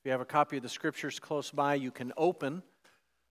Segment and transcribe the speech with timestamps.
[0.00, 2.62] If you have a copy of the scriptures close by, you can open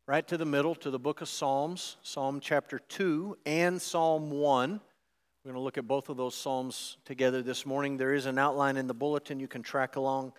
[0.06, 4.74] right to the middle to the book of Psalms, Psalm chapter 2 and Psalm 1.
[4.74, 7.98] We're going to look at both of those Psalms together this morning.
[7.98, 10.34] There is an outline in the bulletin you can track along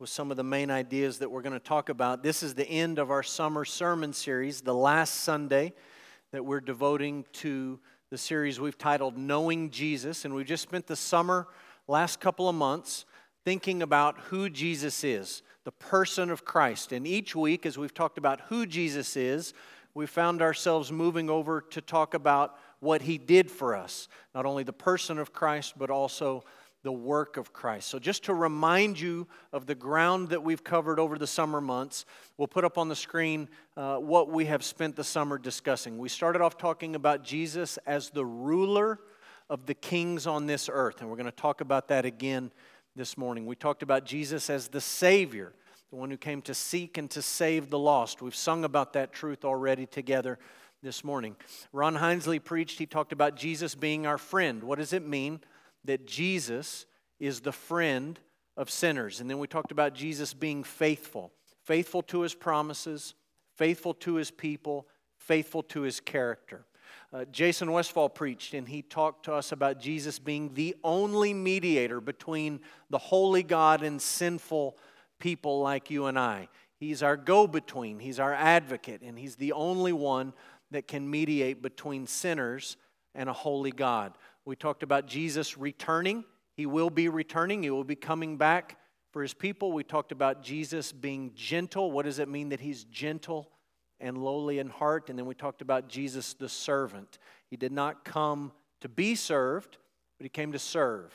[0.00, 2.24] with some of the main ideas that we're going to talk about.
[2.24, 5.74] This is the end of our summer sermon series, the last Sunday
[6.32, 7.78] that we're devoting to
[8.10, 10.24] the series we've titled Knowing Jesus.
[10.24, 11.46] And we've just spent the summer,
[11.86, 13.04] last couple of months,
[13.48, 16.92] thinking about who Jesus is, the person of Christ.
[16.92, 19.54] And each week, as we've talked about who Jesus is,
[19.94, 24.64] we found ourselves moving over to talk about what he did for us, not only
[24.64, 26.44] the person of Christ, but also
[26.82, 27.88] the work of Christ.
[27.88, 32.04] So, just to remind you of the ground that we've covered over the summer months,
[32.36, 35.96] we'll put up on the screen uh, what we have spent the summer discussing.
[35.96, 39.00] We started off talking about Jesus as the ruler
[39.48, 42.50] of the kings on this earth, and we're going to talk about that again
[42.98, 43.46] this morning.
[43.46, 45.52] We talked about Jesus as the Savior,
[45.90, 48.20] the one who came to seek and to save the lost.
[48.20, 50.36] We've sung about that truth already together
[50.82, 51.36] this morning.
[51.72, 54.64] Ron Hinsley preached, he talked about Jesus being our friend.
[54.64, 55.40] What does it mean
[55.84, 56.86] that Jesus
[57.20, 58.18] is the friend
[58.56, 59.20] of sinners?
[59.20, 61.32] And then we talked about Jesus being faithful,
[61.64, 63.14] faithful to his promises,
[63.56, 66.64] faithful to his people, faithful to his character.
[67.12, 72.00] Uh, Jason Westfall preached, and he talked to us about Jesus being the only mediator
[72.00, 74.76] between the holy God and sinful
[75.18, 76.48] people like you and I.
[76.78, 80.32] He's our go between, He's our advocate, and He's the only one
[80.70, 82.76] that can mediate between sinners
[83.14, 84.16] and a holy God.
[84.44, 86.24] We talked about Jesus returning.
[86.54, 88.78] He will be returning, He will be coming back
[89.12, 89.72] for His people.
[89.72, 91.90] We talked about Jesus being gentle.
[91.90, 93.50] What does it mean that He's gentle
[94.00, 95.10] and lowly in heart?
[95.10, 97.18] And then we talked about Jesus the servant.
[97.48, 99.76] He did not come to be served,
[100.18, 101.12] but He came to serve.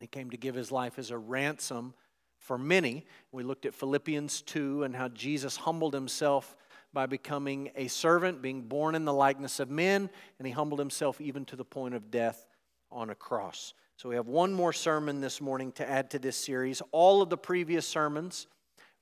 [0.00, 1.94] He came to give His life as a ransom
[2.38, 3.06] for many.
[3.32, 6.56] We looked at Philippians 2 and how Jesus humbled Himself
[6.94, 10.08] by becoming a servant, being born in the likeness of men,
[10.38, 12.46] and he humbled himself even to the point of death
[12.90, 13.74] on a cross.
[13.96, 16.80] So we have one more sermon this morning to add to this series.
[16.92, 18.46] All of the previous sermons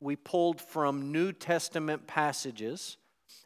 [0.00, 2.96] we pulled from New Testament passages,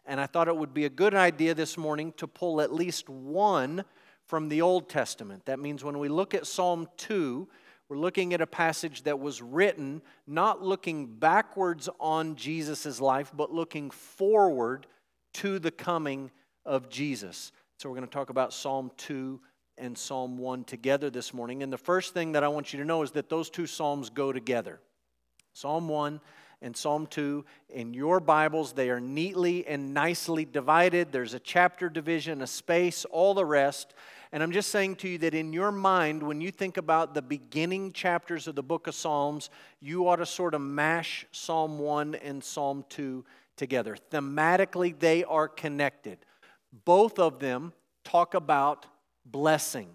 [0.04, 3.08] and I thought it would be a good idea this morning to pull at least
[3.08, 3.84] one
[4.24, 5.44] from the Old Testament.
[5.46, 7.48] That means when we look at Psalm 2,
[7.88, 13.52] we're looking at a passage that was written not looking backwards on Jesus' life, but
[13.52, 14.86] looking forward
[15.34, 16.30] to the coming
[16.64, 17.52] of Jesus.
[17.78, 19.40] So we're going to talk about Psalm 2
[19.78, 21.62] and Psalm 1 together this morning.
[21.62, 24.10] And the first thing that I want you to know is that those two Psalms
[24.10, 24.80] go together.
[25.52, 26.20] Psalm 1
[26.62, 27.44] and Psalm 2.
[27.70, 31.12] In your Bibles, they are neatly and nicely divided.
[31.12, 33.94] There's a chapter division, a space, all the rest.
[34.32, 37.22] And I'm just saying to you that in your mind, when you think about the
[37.22, 39.50] beginning chapters of the book of Psalms,
[39.80, 43.24] you ought to sort of mash Psalm 1 and Psalm 2
[43.56, 43.96] together.
[44.10, 46.18] Thematically, they are connected.
[46.84, 47.72] Both of them
[48.04, 48.86] talk about
[49.24, 49.88] blessing.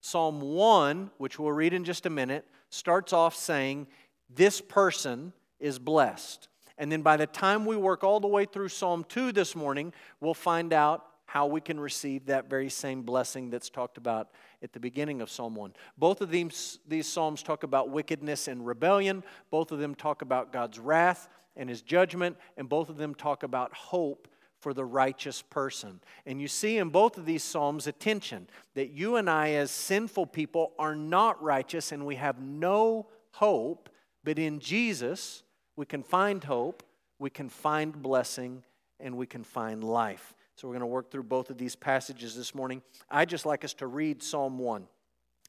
[0.00, 3.86] Psalm 1, which we'll read in just a minute, starts off saying,
[4.28, 6.48] This person is blessed.
[6.78, 9.92] And then by the time we work all the way through Psalm 2 this morning,
[10.20, 14.30] we'll find out how we can receive that very same blessing that's talked about
[14.62, 15.74] at the beginning of Psalm 1.
[15.96, 19.22] Both of these, these Psalms talk about wickedness and rebellion.
[19.50, 22.36] Both of them talk about God's wrath and his judgment.
[22.56, 24.26] And both of them talk about hope
[24.58, 26.00] for the righteous person.
[26.26, 29.70] And you see in both of these Psalms a tension that you and I, as
[29.70, 33.88] sinful people, are not righteous and we have no hope.
[34.24, 35.44] But in Jesus,
[35.80, 36.82] we can find hope,
[37.18, 38.62] we can find blessing,
[39.00, 40.34] and we can find life.
[40.54, 42.82] So we're going to work through both of these passages this morning.
[43.10, 44.86] I'd just like us to read Psalm 1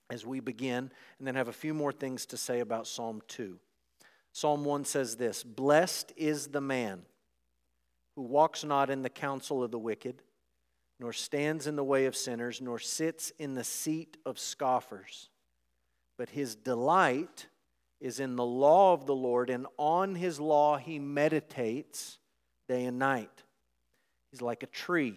[0.09, 3.59] as we begin, and then have a few more things to say about Psalm 2.
[4.31, 7.01] Psalm 1 says this Blessed is the man
[8.15, 10.21] who walks not in the counsel of the wicked,
[10.97, 15.27] nor stands in the way of sinners, nor sits in the seat of scoffers.
[16.17, 17.47] But his delight
[18.01, 22.17] is in the law of the Lord, and on his law he meditates
[22.67, 23.43] day and night.
[24.31, 25.15] He's like a tree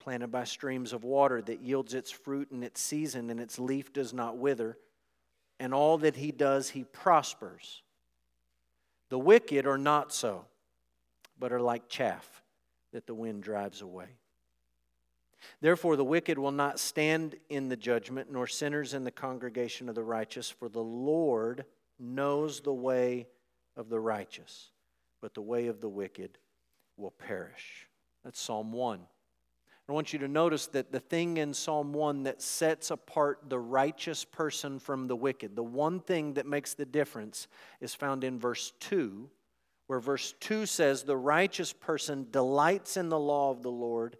[0.00, 3.92] planted by streams of water that yields its fruit in its season, and its leaf
[3.92, 4.76] does not wither.
[5.60, 7.82] And all that he does, he prospers.
[9.10, 10.46] The wicked are not so,
[11.38, 12.42] but are like chaff
[12.92, 14.06] that the wind drives away.
[15.60, 19.94] Therefore, the wicked will not stand in the judgment, nor sinners in the congregation of
[19.94, 21.64] the righteous, for the Lord
[22.00, 23.26] knows the way
[23.76, 24.70] of the righteous,
[25.20, 26.38] but the way of the wicked
[26.96, 27.86] will perish.
[28.24, 29.00] That's Psalm 1.
[29.90, 33.58] I want you to notice that the thing in Psalm 1 that sets apart the
[33.58, 37.48] righteous person from the wicked, the one thing that makes the difference,
[37.80, 39.28] is found in verse 2,
[39.88, 44.16] where verse 2 says, The righteous person delights in the law of the Lord,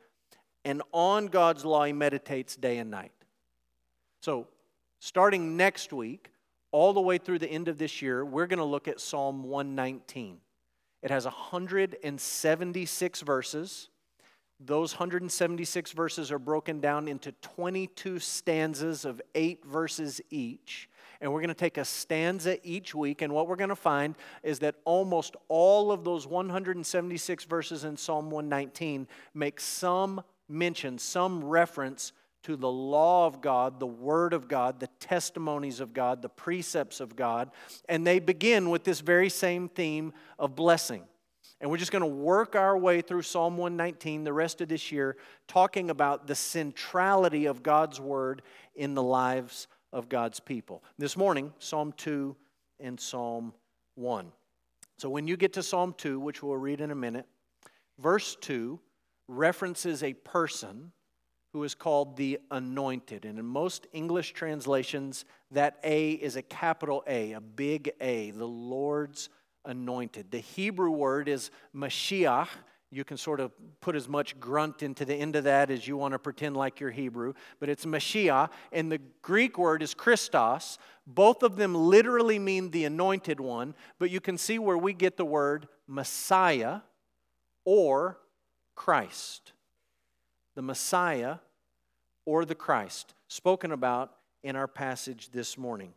[0.64, 3.12] and on God's law he meditates day and night.
[4.22, 4.48] So,
[4.98, 6.32] starting next week,
[6.72, 9.44] all the way through the end of this year, we're going to look at Psalm
[9.44, 10.38] 119.
[11.02, 13.88] It has 176 verses.
[14.62, 20.88] Those 176 verses are broken down into 22 stanzas of eight verses each.
[21.22, 23.22] And we're going to take a stanza each week.
[23.22, 27.96] And what we're going to find is that almost all of those 176 verses in
[27.96, 32.12] Psalm 119 make some mention, some reference
[32.44, 37.00] to the law of God, the Word of God, the testimonies of God, the precepts
[37.00, 37.50] of God.
[37.88, 41.04] And they begin with this very same theme of blessing.
[41.60, 44.90] And we're just going to work our way through Psalm 119 the rest of this
[44.90, 45.16] year,
[45.46, 48.42] talking about the centrality of God's word
[48.74, 50.82] in the lives of God's people.
[50.98, 52.34] This morning, Psalm 2
[52.78, 53.52] and Psalm
[53.96, 54.32] 1.
[54.96, 57.26] So when you get to Psalm 2, which we'll read in a minute,
[57.98, 58.80] verse 2
[59.28, 60.92] references a person
[61.52, 63.24] who is called the anointed.
[63.24, 68.46] And in most English translations, that A is a capital A, a big A, the
[68.46, 69.28] Lord's
[69.64, 70.30] anointed.
[70.30, 72.48] The Hebrew word is Mashiach.
[72.92, 75.96] You can sort of put as much grunt into the end of that as you
[75.96, 78.50] want to pretend like you're Hebrew, but it's Mashiach.
[78.72, 80.76] And the Greek word is Christos.
[81.06, 85.16] Both of them literally mean the anointed one, but you can see where we get
[85.16, 86.80] the word Messiah
[87.64, 88.18] or
[88.74, 89.52] Christ.
[90.60, 91.36] The Messiah
[92.26, 94.12] or the Christ, spoken about
[94.42, 95.94] in our passage this morning.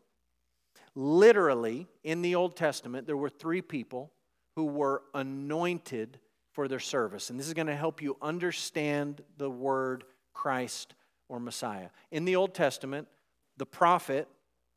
[0.96, 4.14] Literally, in the Old Testament, there were three people
[4.56, 6.18] who were anointed
[6.54, 7.30] for their service.
[7.30, 10.96] And this is going to help you understand the word Christ
[11.28, 11.90] or Messiah.
[12.10, 13.10] In the Old Testament,
[13.58, 14.30] the prophet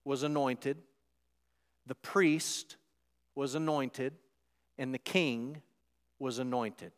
[0.04, 0.78] was anointed,
[1.86, 2.74] the priest
[3.36, 4.14] was anointed,
[4.78, 5.62] and the king
[6.18, 6.90] was anointed.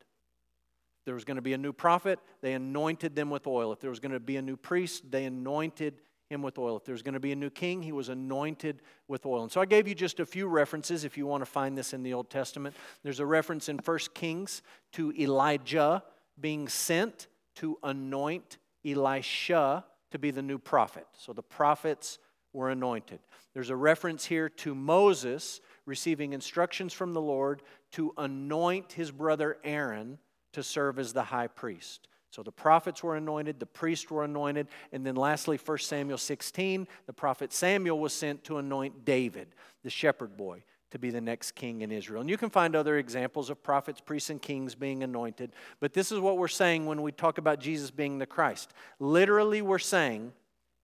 [1.08, 3.72] There was going to be a new prophet, they anointed them with oil.
[3.72, 6.76] If there was going to be a new priest, they anointed him with oil.
[6.76, 9.42] If there was going to be a new king, he was anointed with oil.
[9.42, 11.94] And so I gave you just a few references if you want to find this
[11.94, 12.76] in the Old Testament.
[13.02, 14.60] There's a reference in 1 Kings
[14.92, 16.02] to Elijah
[16.38, 21.06] being sent to anoint Elisha to be the new prophet.
[21.16, 22.18] So the prophets
[22.52, 23.20] were anointed.
[23.54, 27.62] There's a reference here to Moses receiving instructions from the Lord
[27.92, 30.18] to anoint his brother Aaron
[30.58, 32.08] to serve as the high priest.
[32.30, 36.88] So the prophets were anointed, the priests were anointed, and then lastly, 1 Samuel 16,
[37.06, 41.52] the prophet Samuel was sent to anoint David, the shepherd boy, to be the next
[41.52, 42.20] king in Israel.
[42.20, 46.10] And you can find other examples of prophets, priests, and kings being anointed, but this
[46.10, 48.72] is what we're saying when we talk about Jesus being the Christ.
[48.98, 50.32] Literally, we're saying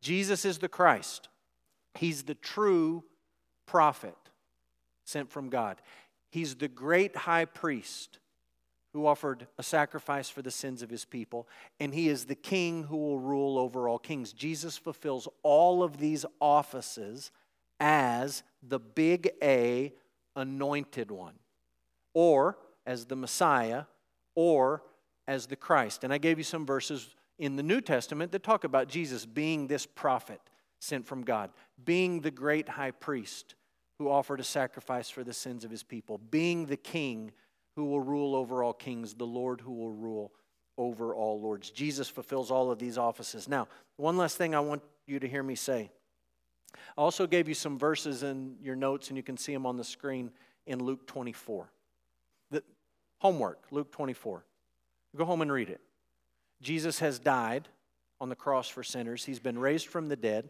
[0.00, 1.28] Jesus is the Christ,
[1.96, 3.02] He's the true
[3.66, 4.14] prophet
[5.04, 5.82] sent from God,
[6.30, 8.20] He's the great high priest
[8.94, 11.48] who offered a sacrifice for the sins of his people,
[11.80, 14.32] and he is the king who will rule over all kings.
[14.32, 17.32] Jesus fulfills all of these offices
[17.80, 19.92] as the big A
[20.36, 21.34] anointed one,
[22.14, 22.56] or
[22.86, 23.84] as the Messiah,
[24.36, 24.82] or
[25.26, 26.04] as the Christ.
[26.04, 29.66] And I gave you some verses in the New Testament that talk about Jesus being
[29.66, 30.40] this prophet
[30.78, 31.50] sent from God,
[31.84, 33.56] being the great high priest
[33.98, 37.32] who offered a sacrifice for the sins of his people, being the king
[37.76, 40.32] who will rule over all kings, the Lord who will rule
[40.76, 41.70] over all lords.
[41.70, 43.48] Jesus fulfills all of these offices.
[43.48, 45.90] Now, one last thing I want you to hear me say.
[46.96, 49.76] I also gave you some verses in your notes, and you can see them on
[49.76, 50.30] the screen
[50.66, 51.70] in Luke 24.
[52.50, 52.62] The
[53.18, 54.44] homework, Luke 24.
[55.16, 55.80] Go home and read it.
[56.60, 57.68] Jesus has died
[58.20, 60.48] on the cross for sinners, he's been raised from the dead,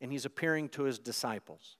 [0.00, 1.76] and he's appearing to his disciples.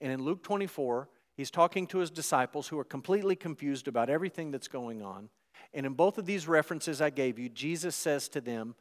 [0.00, 4.50] And in Luke 24, He's talking to his disciples who are completely confused about everything
[4.50, 5.28] that's going on.
[5.72, 8.74] And in both of these references I gave you, Jesus says to them,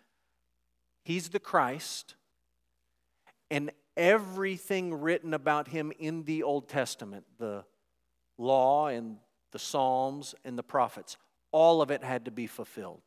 [1.04, 2.16] He's the Christ,
[3.52, 7.66] and everything written about him in the Old Testament, the
[8.38, 9.18] law and
[9.52, 11.18] the Psalms and the prophets,
[11.52, 13.02] all of it had to be fulfilled.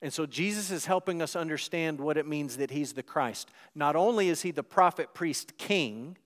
[0.00, 3.50] And so Jesus is helping us understand what it means that he's the Christ.
[3.74, 6.16] Not only is he the prophet, priest, king,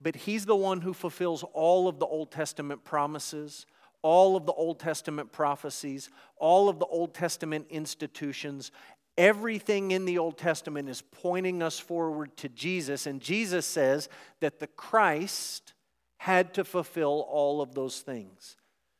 [0.00, 3.66] but he's the one who fulfills all of the Old Testament promises,
[4.02, 8.70] all of the Old Testament prophecies, all of the Old Testament institutions.
[9.18, 14.08] Everything in the Old Testament is pointing us forward to Jesus, and Jesus says
[14.40, 15.72] that the Christ
[16.18, 18.56] had to fulfill all of those things.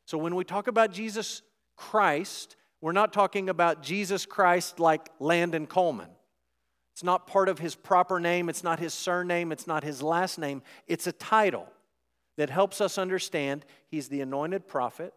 [0.07, 1.43] So when we talk about Jesus
[1.77, 6.09] Christ, We're not talking about Jesus Christ like Landon Coleman.
[6.97, 10.39] It's not part of his proper name, it's not his surname, it's not his last
[10.39, 10.63] name.
[10.87, 11.71] It's a title
[12.39, 15.13] that helps us understand he's the anointed prophet,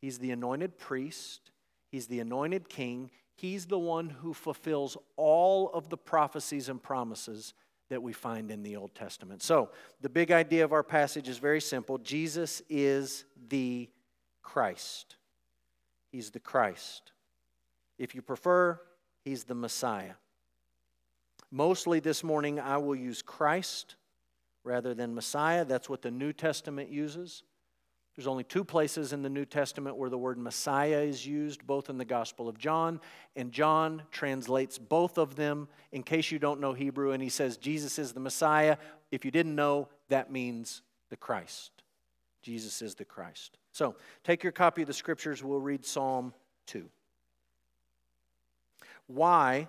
[0.00, 1.50] he's the anointed priest,
[1.90, 7.52] he's the anointed king, he's the one who fulfills all of the prophecies and promises
[7.90, 9.42] that we find in the Old Testament.
[9.42, 9.68] So,
[10.00, 13.90] the big idea of our passage is very simple Jesus is the
[14.40, 15.16] Christ.
[16.10, 17.12] He's the Christ.
[17.98, 18.80] If you prefer,
[19.26, 20.14] he's the Messiah.
[21.54, 23.96] Mostly this morning, I will use Christ
[24.64, 25.66] rather than Messiah.
[25.66, 27.42] That's what the New Testament uses.
[28.16, 31.90] There's only two places in the New Testament where the word Messiah is used, both
[31.90, 33.00] in the Gospel of John,
[33.36, 37.58] and John translates both of them in case you don't know Hebrew, and he says
[37.58, 38.78] Jesus is the Messiah.
[39.10, 40.80] If you didn't know, that means
[41.10, 41.70] the Christ.
[42.40, 43.58] Jesus is the Christ.
[43.72, 46.32] So take your copy of the scriptures, we'll read Psalm
[46.66, 46.88] 2.
[49.06, 49.68] Why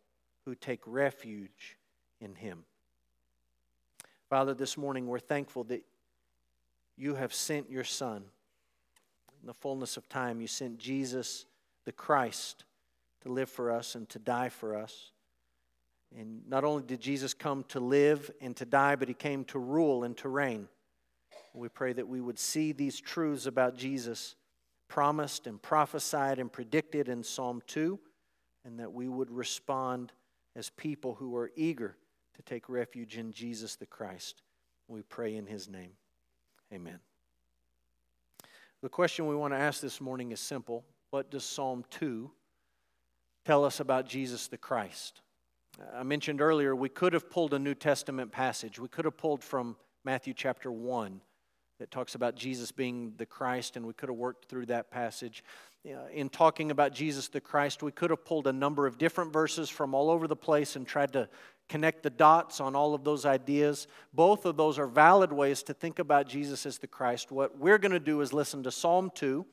[0.45, 1.77] who take refuge
[2.19, 2.63] in him.
[4.29, 5.83] Father, this morning we're thankful that
[6.97, 8.23] you have sent your Son.
[9.41, 11.45] In the fullness of time, you sent Jesus,
[11.85, 12.63] the Christ,
[13.21, 15.11] to live for us and to die for us.
[16.17, 19.59] And not only did Jesus come to live and to die, but he came to
[19.59, 20.67] rule and to reign.
[21.53, 24.35] We pray that we would see these truths about Jesus
[24.87, 27.99] promised and prophesied and predicted in Psalm 2,
[28.65, 30.11] and that we would respond
[30.55, 31.95] as people who are eager
[32.35, 34.41] to take refuge in Jesus the Christ.
[34.87, 35.91] We pray in his name.
[36.73, 36.99] Amen.
[38.81, 42.31] The question we want to ask this morning is simple What does Psalm 2
[43.45, 45.21] tell us about Jesus the Christ?
[45.93, 48.79] I mentioned earlier we could have pulled a New Testament passage.
[48.79, 51.21] We could have pulled from Matthew chapter 1
[51.81, 55.43] that talks about Jesus being the Christ, and we could have worked through that passage.
[56.13, 59.67] In talking about Jesus the Christ, we could have pulled a number of different verses
[59.67, 61.27] from all over the place and tried to
[61.69, 63.87] connect the dots on all of those ideas.
[64.13, 67.31] Both of those are valid ways to think about Jesus as the Christ.
[67.31, 69.43] What we're going to do is listen to Psalm 2.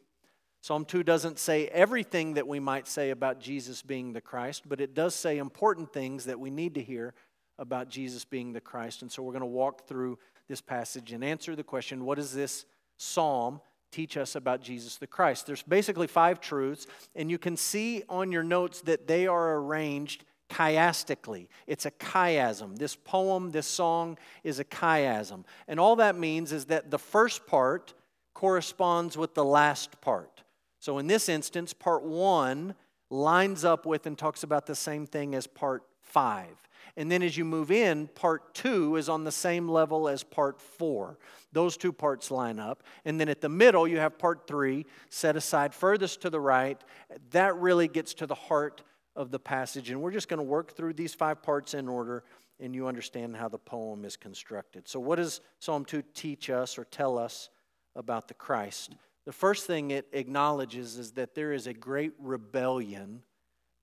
[0.61, 4.83] Psalm 2 doesn't say everything that we might say about Jesus being the Christ, but
[4.83, 7.15] it does say important things that we need to hear
[7.59, 9.01] about Jesus being the Christ.
[9.01, 10.19] And so we're going to walk through
[10.49, 12.65] this passage and answer the question what does this
[12.97, 15.47] psalm teach us about Jesus the Christ?
[15.47, 20.25] There's basically five truths, and you can see on your notes that they are arranged
[20.51, 21.49] chiastically.
[21.67, 22.77] It's a chiasm.
[22.79, 25.45] This poem, this song is a chiasm.
[25.67, 27.95] And all that means is that the first part
[28.35, 30.43] corresponds with the last part.
[30.79, 32.75] So in this instance, part one
[33.11, 36.69] lines up with and talks about the same thing as part five.
[36.97, 40.61] And then as you move in, part two is on the same level as part
[40.61, 41.19] four.
[41.53, 42.83] Those two parts line up.
[43.05, 46.83] And then at the middle, you have part three set aside furthest to the right.
[47.31, 48.83] That really gets to the heart
[49.15, 49.91] of the passage.
[49.91, 52.25] And we're just going to work through these five parts in order,
[52.61, 54.89] and you understand how the poem is constructed.
[54.89, 57.49] So, what does Psalm 2 teach us or tell us
[57.97, 58.95] about the Christ?
[59.25, 63.23] The first thing it acknowledges is that there is a great rebellion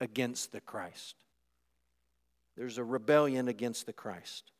[0.00, 1.14] against the Christ.
[2.56, 4.50] There's a rebellion against the Christ.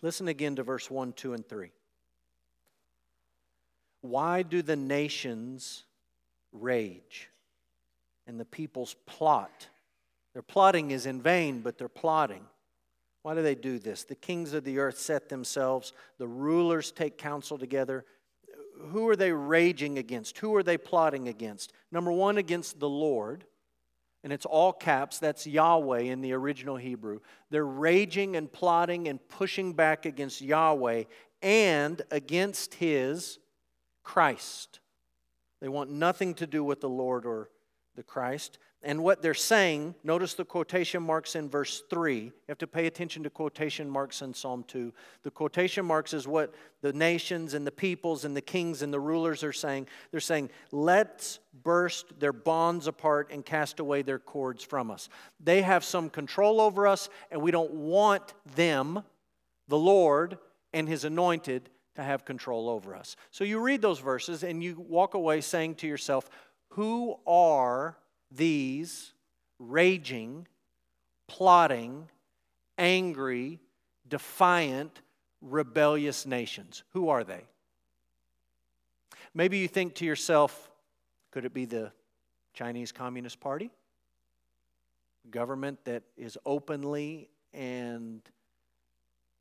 [0.00, 1.70] Listen again to verse 1, 2, and 3.
[4.00, 5.84] Why do the nations
[6.52, 7.28] rage
[8.26, 9.68] and the peoples plot
[10.34, 12.44] Their plotting is in vain, but they're plotting.
[13.22, 14.04] Why do they do this?
[14.04, 18.04] The kings of the earth set themselves, the rulers take counsel together.
[18.90, 20.38] Who are they raging against?
[20.38, 21.72] Who are they plotting against?
[21.90, 23.44] Number one, against the Lord
[24.28, 27.20] and it's all caps, that's Yahweh in the original Hebrew.
[27.48, 31.04] They're raging and plotting and pushing back against Yahweh
[31.40, 33.38] and against his
[34.02, 34.80] Christ.
[35.62, 37.48] They want nothing to do with the Lord or
[37.98, 38.58] the Christ.
[38.80, 42.20] And what they're saying, notice the quotation marks in verse 3.
[42.20, 44.92] You have to pay attention to quotation marks in Psalm 2.
[45.24, 49.00] The quotation marks is what the nations and the peoples and the kings and the
[49.00, 49.88] rulers are saying.
[50.12, 55.08] They're saying, let's burst their bonds apart and cast away their cords from us.
[55.40, 59.02] They have some control over us, and we don't want them,
[59.66, 60.38] the Lord
[60.72, 63.16] and his anointed, to have control over us.
[63.32, 66.30] So you read those verses and you walk away saying to yourself,
[66.70, 67.96] who are
[68.30, 69.12] these
[69.58, 70.46] raging,
[71.26, 72.08] plotting,
[72.76, 73.60] angry,
[74.08, 75.00] defiant,
[75.40, 76.82] rebellious nations.
[76.92, 77.44] Who are they?
[79.34, 80.70] Maybe you think to yourself,
[81.30, 81.92] could it be the
[82.54, 83.70] Chinese Communist Party?
[85.30, 88.22] Government that is openly and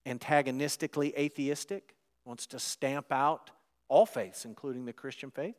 [0.05, 3.51] antagonistically atheistic, wants to stamp out
[3.87, 5.55] all faiths, including the Christian faith?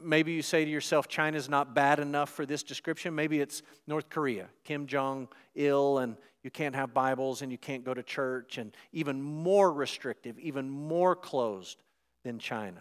[0.00, 3.14] Maybe you say to yourself, China's not bad enough for this description.
[3.14, 7.84] Maybe it's North Korea, Kim Jong il, and you can't have Bibles and you can't
[7.84, 11.82] go to church, and even more restrictive, even more closed
[12.24, 12.80] than China.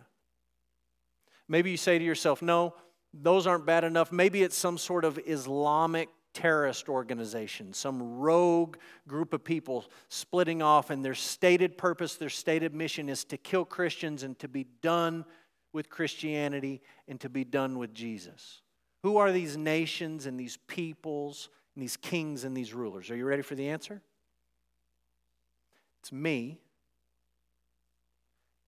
[1.47, 2.75] Maybe you say to yourself, no,
[3.13, 4.11] those aren't bad enough.
[4.11, 8.77] Maybe it's some sort of Islamic terrorist organization, some rogue
[9.07, 13.65] group of people splitting off, and their stated purpose, their stated mission is to kill
[13.65, 15.25] Christians and to be done
[15.73, 18.61] with Christianity and to be done with Jesus.
[19.03, 23.09] Who are these nations and these peoples and these kings and these rulers?
[23.09, 24.01] Are you ready for the answer?
[26.01, 26.59] It's me,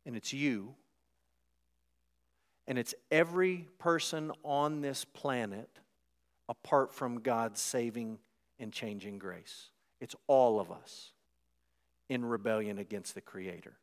[0.06, 0.76] and it's you,
[2.68, 5.70] and it's every person on this planet
[6.48, 8.20] apart from God's saving
[8.60, 9.70] and changing grace.
[10.00, 11.12] It's all of us
[12.10, 13.74] in rebellion against the Creator.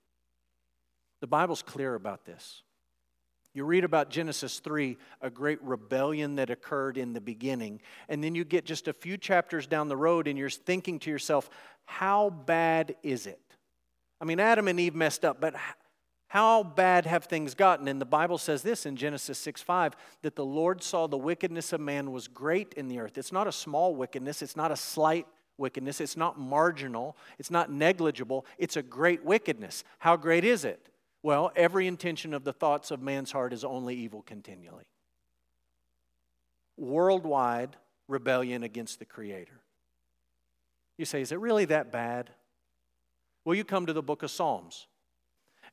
[1.20, 2.62] The Bible's clear about this.
[3.52, 7.80] You read about Genesis 3, a great rebellion that occurred in the beginning.
[8.08, 11.10] And then you get just a few chapters down the road and you're thinking to
[11.10, 11.50] yourself,
[11.84, 13.40] how bad is it?
[14.20, 15.54] I mean, Adam and Eve messed up, but
[16.28, 17.88] how bad have things gotten?
[17.88, 21.72] And the Bible says this in Genesis 6 5 that the Lord saw the wickedness
[21.72, 23.18] of man was great in the earth.
[23.18, 25.26] It's not a small wickedness, it's not a slight
[25.58, 29.82] wickedness, it's not marginal, it's not negligible, it's a great wickedness.
[29.98, 30.89] How great is it?
[31.22, 34.86] Well, every intention of the thoughts of man's heart is only evil continually.
[36.76, 37.76] Worldwide
[38.08, 39.60] rebellion against the Creator.
[40.96, 42.30] You say, is it really that bad?
[43.44, 44.86] Well, you come to the book of Psalms.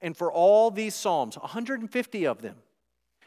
[0.02, 2.56] And for all these Psalms, 150 of them,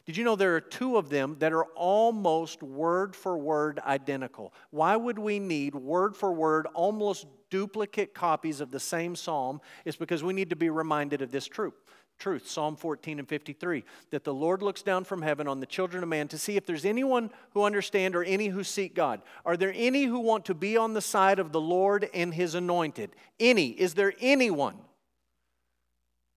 [0.07, 4.53] did you know there are two of them that are almost word for word identical?
[4.71, 9.61] Why would we need word for word, almost duplicate copies of the same psalm?
[9.85, 11.75] It's because we need to be reminded of this truth
[12.21, 16.03] truth, Psalm 14 and 53, that the Lord looks down from heaven on the children
[16.03, 19.23] of man to see if there's anyone who understand or any who seek God.
[19.45, 22.55] Are there any who want to be on the side of the Lord and his
[22.55, 23.11] anointed?
[23.41, 23.69] Any?
[23.69, 24.77] Is there anyone?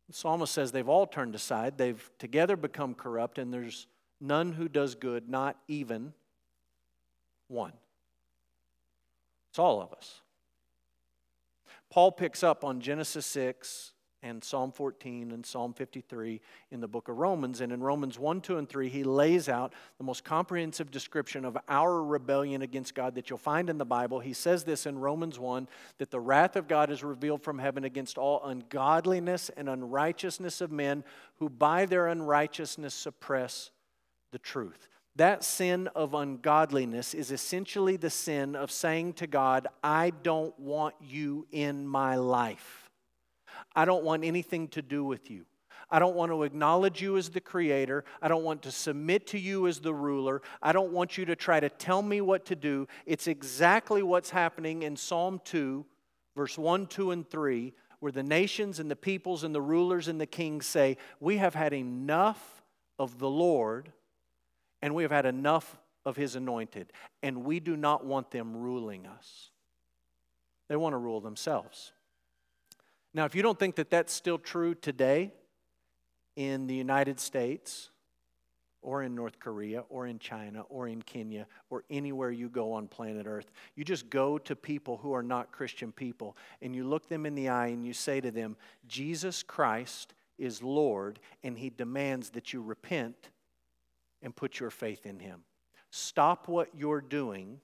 [0.07, 3.87] The psalmist says they've all turned aside, they've together become corrupt, and there's
[4.19, 6.13] none who does good, not even
[7.47, 7.73] one.
[9.51, 10.21] It's all of us.
[11.89, 13.92] Paul picks up on Genesis 6
[14.23, 16.39] and Psalm 14 and Psalm 53
[16.71, 17.59] in the book of Romans.
[17.61, 21.57] And in Romans 1, 2, and 3, he lays out the most comprehensive description of
[21.67, 24.19] our rebellion against God that you'll find in the Bible.
[24.19, 27.83] He says this in Romans 1 that the wrath of God is revealed from heaven
[27.83, 31.03] against all ungodliness and unrighteousness of men
[31.35, 33.71] who by their unrighteousness suppress
[34.31, 34.87] the truth.
[35.17, 40.95] That sin of ungodliness is essentially the sin of saying to God, I don't want
[41.01, 42.82] you in my life.
[43.75, 45.45] I don't want anything to do with you.
[45.89, 48.03] I don't want to acknowledge you as the creator.
[48.21, 50.41] I don't want to submit to you as the ruler.
[50.61, 52.87] I don't want you to try to tell me what to do.
[53.05, 55.85] It's exactly what's happening in Psalm 2,
[56.35, 60.19] verse 1, 2, and 3, where the nations and the peoples and the rulers and
[60.19, 62.63] the kings say, We have had enough
[62.97, 63.91] of the Lord
[64.83, 69.07] and we have had enough of his anointed, and we do not want them ruling
[69.07, 69.49] us.
[70.67, 71.93] They want to rule themselves.
[73.13, 75.31] Now, if you don't think that that's still true today
[76.35, 77.89] in the United States
[78.81, 82.87] or in North Korea or in China or in Kenya or anywhere you go on
[82.87, 83.51] planet Earth.
[83.75, 87.33] You just go to people who are not Christian people and you look them in
[87.33, 92.51] the eye and you say to them, Jesus Christ is Lord and he demands that
[92.51, 93.29] you repent
[94.21, 95.43] and put your faith in him.
[95.89, 97.59] Stop what you're doing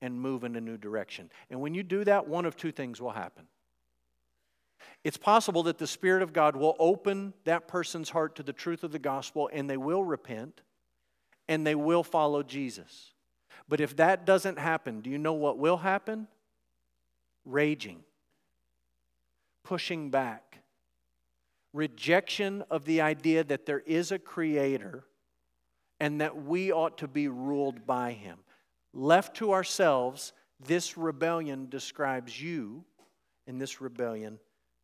[0.00, 1.30] and move in a new direction.
[1.50, 3.46] And when you do that, one of two things will happen.
[5.04, 8.84] It's possible that the Spirit of God will open that person's heart to the truth
[8.84, 10.60] of the gospel and they will repent
[11.48, 13.14] and they will follow Jesus.
[13.68, 16.28] But if that doesn't happen, do you know what will happen?
[17.44, 18.00] Raging,
[19.62, 20.60] pushing back,
[21.72, 25.04] rejection of the idea that there is a creator
[26.00, 28.38] and that we ought to be ruled by him.
[28.92, 32.84] Left to ourselves, this rebellion describes you,
[33.46, 34.38] and this rebellion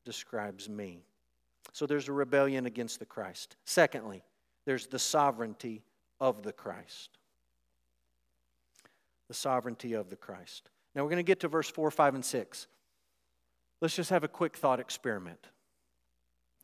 [0.04, 1.04] describes me.
[1.72, 3.56] So there's a rebellion against the Christ.
[3.64, 4.22] Secondly,
[4.64, 5.82] there's the sovereignty
[6.20, 7.18] of the Christ.
[9.28, 10.70] The sovereignty of the Christ.
[10.94, 12.66] Now we're going to get to verse 4, 5, and 6.
[13.80, 15.48] Let's just have a quick thought experiment.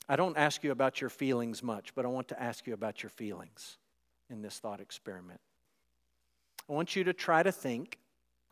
[0.09, 3.03] I don't ask you about your feelings much, but I want to ask you about
[3.03, 3.79] your feelings
[4.29, 5.40] in this thought experiment.
[6.68, 7.98] I want you to try to think,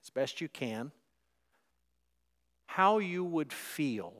[0.02, 0.90] as best you can,
[2.66, 4.12] how you would feel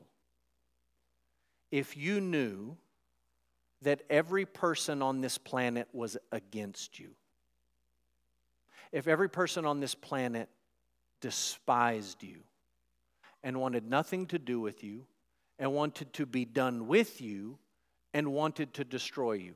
[1.71, 2.77] if you knew
[3.81, 7.11] that every person on this planet was against you,
[8.91, 10.49] if every person on this planet
[11.21, 12.37] despised you
[13.43, 15.05] and wanted nothing to do with you
[15.57, 17.57] and wanted to be done with you
[18.13, 19.55] and wanted to destroy you.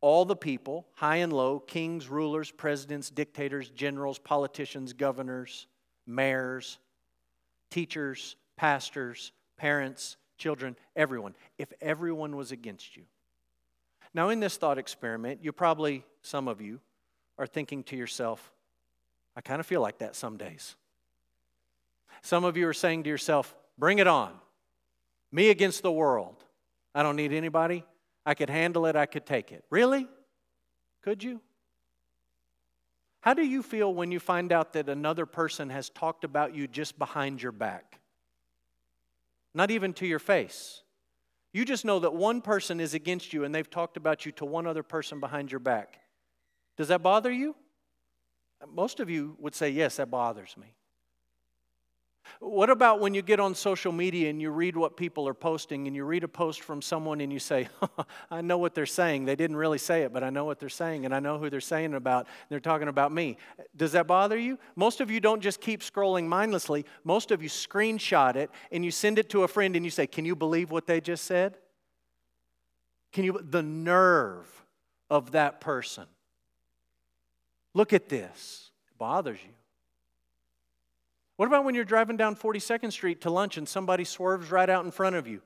[0.00, 5.66] All the people, high and low, kings, rulers, presidents, dictators, generals, politicians, governors,
[6.06, 6.78] mayors,
[7.70, 13.04] teachers, pastors, parents, children, everyone, if everyone was against you.
[14.12, 16.80] Now, in this thought experiment, you probably, some of you,
[17.38, 18.52] are thinking to yourself,
[19.36, 20.76] I kind of feel like that some days.
[22.22, 24.32] Some of you are saying to yourself, Bring it on.
[25.32, 26.36] Me against the world.
[26.94, 27.84] I don't need anybody.
[28.24, 29.64] I could handle it, I could take it.
[29.68, 30.06] Really?
[31.02, 31.40] Could you?
[33.20, 36.68] How do you feel when you find out that another person has talked about you
[36.68, 38.00] just behind your back?
[39.54, 40.82] Not even to your face.
[41.52, 44.44] You just know that one person is against you and they've talked about you to
[44.44, 46.00] one other person behind your back.
[46.76, 47.54] Does that bother you?
[48.68, 50.74] Most of you would say, Yes, that bothers me.
[52.40, 55.86] What about when you get on social media and you read what people are posting
[55.86, 57.68] and you read a post from someone and you say,
[58.30, 59.24] I know what they're saying.
[59.24, 61.50] They didn't really say it, but I know what they're saying and I know who
[61.50, 62.26] they're saying about.
[62.48, 63.36] They're talking about me.
[63.76, 64.58] Does that bother you?
[64.76, 66.84] Most of you don't just keep scrolling mindlessly.
[67.04, 70.06] Most of you screenshot it and you send it to a friend and you say,
[70.06, 71.56] Can you believe what they just said?
[73.12, 74.48] Can you the nerve
[75.08, 76.04] of that person?
[77.74, 78.70] Look at this.
[78.88, 79.52] It bothers you.
[81.36, 84.84] What about when you're driving down 42nd Street to lunch and somebody swerves right out
[84.84, 85.42] in front of you?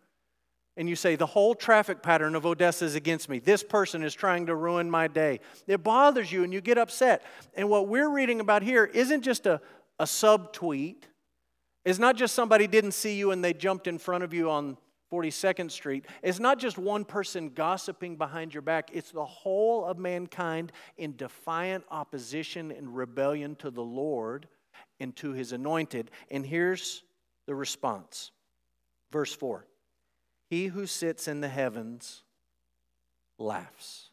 [0.76, 3.38] And you say, The whole traffic pattern of Odessa is against me.
[3.38, 5.40] This person is trying to ruin my day.
[5.66, 7.22] It bothers you and you get upset.
[7.54, 9.60] And what we're reading about here isn't just a,
[9.98, 11.04] a subtweet,
[11.84, 14.76] it's not just somebody didn't see you and they jumped in front of you on
[15.10, 16.04] 42nd Street.
[16.22, 21.16] It's not just one person gossiping behind your back, it's the whole of mankind in
[21.16, 24.48] defiant opposition and rebellion to the Lord
[25.00, 26.10] and to his anointed.
[26.30, 27.02] And here's
[27.46, 28.30] the response.
[29.10, 29.66] Verse 4
[30.48, 32.22] He who sits in the heavens
[33.38, 34.10] laughs.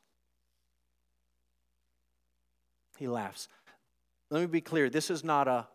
[2.97, 3.49] He laughs.
[4.29, 5.67] Let me be clear this is not a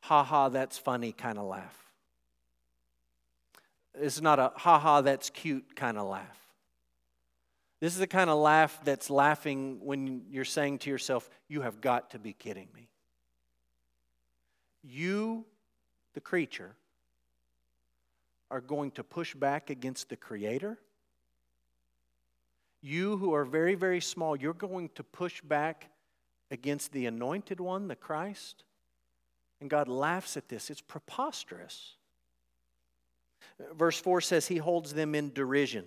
[0.00, 1.76] ha ha, that's funny kind of laugh.
[3.94, 6.38] This is not a ha ha, that's cute kind of laugh.
[7.80, 11.80] This is the kind of laugh that's laughing when you're saying to yourself, You have
[11.80, 12.88] got to be kidding me
[14.86, 15.44] you,
[16.14, 16.74] the creature,
[18.50, 20.78] are going to push back against the Creator.
[22.80, 25.90] You, who are very, very small, you're going to push back
[26.50, 28.62] against the anointed one, the Christ.
[29.60, 30.70] And God laughs at this.
[30.70, 31.94] It's preposterous.
[33.74, 35.86] Verse 4 says, He holds them in derision.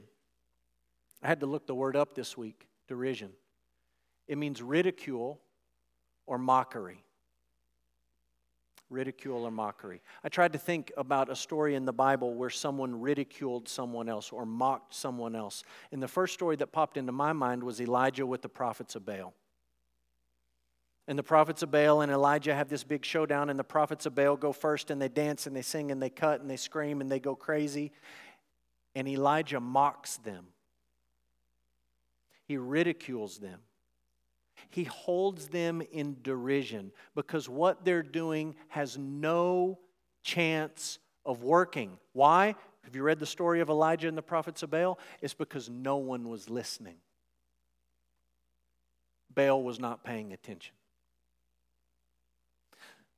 [1.24, 3.32] I had to look the word up this week derision.
[4.28, 5.40] It means ridicule
[6.26, 7.04] or mockery
[8.90, 10.02] ridicule or mockery.
[10.24, 14.32] I tried to think about a story in the Bible where someone ridiculed someone else
[14.32, 15.64] or mocked someone else.
[15.92, 19.06] And the first story that popped into my mind was Elijah with the prophets of
[19.06, 19.34] Baal.
[21.08, 24.14] And the prophets of Baal and Elijah have this big showdown, and the prophets of
[24.14, 27.02] Baal go first and they dance and they sing and they cut and they scream
[27.02, 27.92] and they go crazy.
[28.94, 30.48] And Elijah mocks them,
[32.46, 33.60] he ridicules them.
[34.70, 39.80] He holds them in derision because what they're doing has no
[40.24, 41.98] chance of working.
[42.14, 42.56] Why?
[42.84, 45.00] Have you read the story of Elijah and the prophets of Baal?
[45.22, 46.98] It's because no one was listening.
[49.34, 50.74] Baal was not paying attention.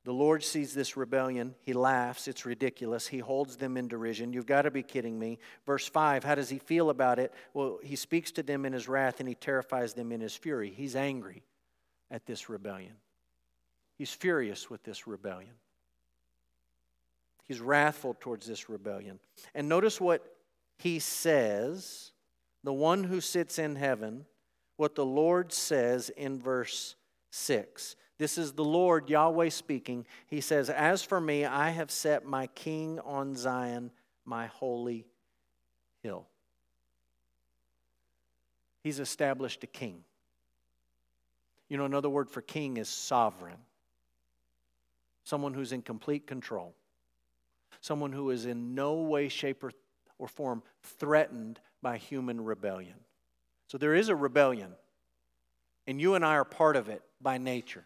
[0.04, 1.54] The Lord sees this rebellion.
[1.62, 2.26] He laughs.
[2.26, 3.06] It's ridiculous.
[3.06, 4.32] He holds them in derision.
[4.32, 5.38] You've got to be kidding me.
[5.64, 7.32] Verse 5 How does he feel about it?
[7.54, 10.72] Well, he speaks to them in his wrath and he terrifies them in his fury.
[10.76, 11.44] He's angry
[12.10, 12.94] at this rebellion,
[13.96, 15.54] he's furious with this rebellion.
[17.44, 19.18] He's wrathful towards this rebellion.
[19.54, 20.36] And notice what
[20.78, 22.12] he says
[22.64, 24.24] the one who sits in heaven,
[24.76, 26.94] what the Lord says in verse
[27.30, 27.96] 6.
[28.18, 30.06] This is the Lord Yahweh speaking.
[30.26, 33.90] He says, As for me, I have set my king on Zion,
[34.24, 35.06] my holy
[36.02, 36.26] hill.
[38.82, 40.04] He's established a king.
[41.68, 43.56] You know, another word for king is sovereign,
[45.24, 46.74] someone who's in complete control,
[47.80, 49.72] someone who is in no way, shape, or,
[50.18, 52.96] or form threatened by human rebellion.
[53.68, 54.72] So there is a rebellion,
[55.86, 57.84] and you and I are part of it by nature.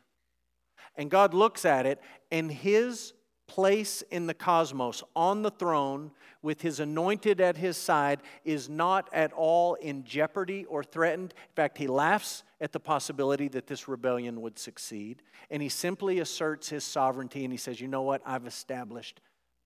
[0.97, 3.13] And God looks at it, and his
[3.47, 6.11] place in the cosmos on the throne
[6.43, 11.33] with his anointed at his side is not at all in jeopardy or threatened.
[11.37, 15.23] In fact, he laughs at the possibility that this rebellion would succeed.
[15.51, 18.23] And he simply asserts his sovereignty and he says, You know what?
[18.25, 19.21] I've established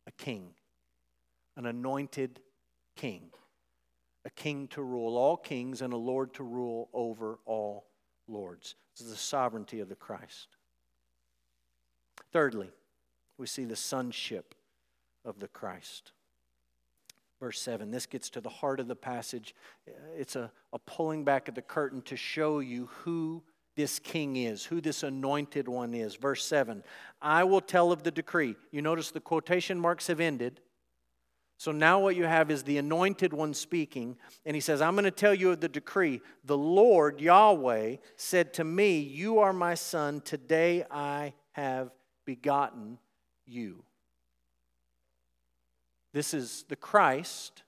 [0.06, 0.50] a king,
[1.56, 2.40] an anointed
[2.96, 3.30] king,
[4.24, 7.86] a king to rule all kings and a Lord to rule over all
[8.28, 8.74] lords.
[8.94, 10.48] This is the sovereignty of the Christ.
[12.32, 12.70] Thirdly,
[13.38, 14.54] we see the sonship
[15.24, 16.12] of the Christ.
[17.40, 19.54] Verse 7, this gets to the heart of the passage.
[20.16, 23.42] It's a, a pulling back of the curtain to show you who
[23.76, 26.16] this king is, who this anointed one is.
[26.16, 26.82] Verse 7,
[27.22, 28.56] I will tell of the decree.
[28.70, 30.60] You notice the quotation marks have ended.
[31.56, 35.04] So now what you have is the anointed one speaking, and he says, I'm going
[35.04, 36.20] to tell you of the decree.
[36.44, 40.20] The Lord, Yahweh, said to me, You are my son.
[40.22, 41.90] Today I have
[42.30, 42.96] begotten
[43.44, 43.82] you.
[46.12, 47.64] This is the Christ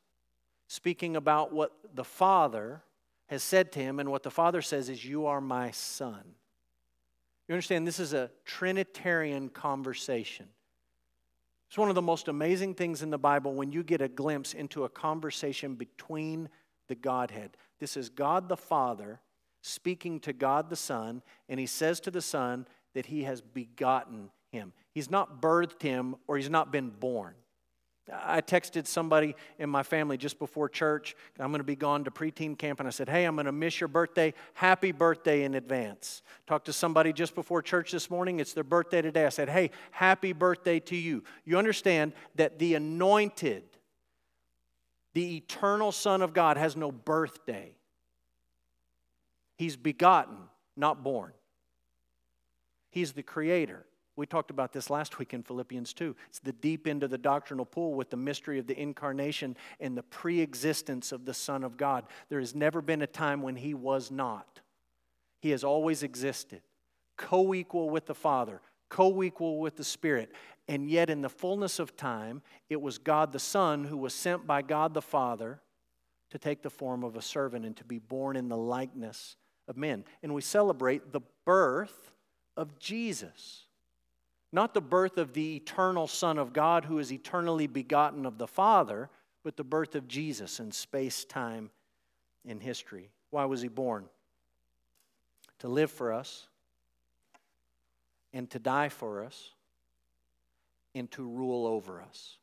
[0.68, 2.80] speaking about what the Father
[3.26, 6.22] has said to him, and what the Father says is, You are my son.
[7.48, 10.46] You understand, this is a Trinitarian conversation.
[11.66, 14.54] It's one of the most amazing things in the Bible when you get a glimpse
[14.54, 16.48] into a conversation between
[16.86, 17.56] the Godhead.
[17.80, 19.18] This is God the Father
[19.60, 24.30] speaking to God the Son, and he says to the Son that he has begotten
[24.52, 24.72] him.
[24.92, 27.34] He's not birthed him or he's not been born.
[28.12, 31.14] I texted somebody in my family just before church.
[31.38, 33.52] I'm going to be gone to preteen camp, and I said, Hey, I'm going to
[33.52, 34.34] miss your birthday.
[34.54, 36.22] Happy birthday in advance.
[36.46, 38.40] Talked to somebody just before church this morning.
[38.40, 39.24] It's their birthday today.
[39.24, 41.22] I said, Hey, happy birthday to you.
[41.44, 43.62] You understand that the anointed,
[45.14, 47.76] the eternal Son of God, has no birthday.
[49.56, 50.38] He's begotten,
[50.76, 51.32] not born.
[52.90, 53.86] He's the creator.
[54.14, 56.14] We talked about this last week in Philippians 2.
[56.28, 59.96] It's the deep end of the doctrinal pool with the mystery of the incarnation and
[59.96, 62.04] the pre existence of the Son of God.
[62.28, 64.60] There has never been a time when he was not.
[65.40, 66.60] He has always existed,
[67.16, 70.30] co equal with the Father, co equal with the Spirit.
[70.68, 74.46] And yet, in the fullness of time, it was God the Son who was sent
[74.46, 75.60] by God the Father
[76.30, 79.36] to take the form of a servant and to be born in the likeness
[79.68, 80.04] of men.
[80.22, 82.12] And we celebrate the birth
[82.56, 83.66] of Jesus.
[84.52, 88.46] Not the birth of the eternal Son of God who is eternally begotten of the
[88.46, 89.08] Father,
[89.42, 91.70] but the birth of Jesus in space, time,
[92.44, 93.10] in history.
[93.30, 94.04] Why was he born?
[95.60, 96.48] To live for us,
[98.34, 99.50] and to die for us,
[100.94, 102.36] and to rule over us.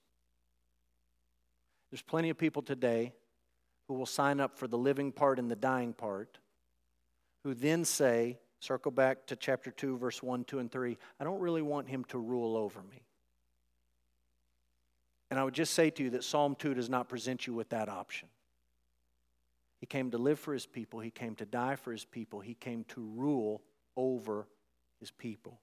[1.91, 3.13] There's plenty of people today
[3.87, 6.39] who will sign up for the living part and the dying part,
[7.43, 10.97] who then say, Circle back to chapter 2, verse 1, 2, and 3.
[11.19, 13.03] I don't really want him to rule over me.
[15.31, 17.69] And I would just say to you that Psalm 2 does not present you with
[17.69, 18.27] that option.
[19.77, 22.53] He came to live for his people, he came to die for his people, he
[22.53, 23.61] came to rule
[23.95, 24.47] over
[24.99, 25.59] his people.